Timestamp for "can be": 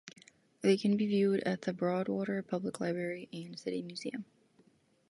0.77-1.05